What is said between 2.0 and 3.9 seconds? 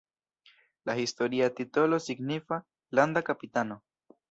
signifas "landa kapitano".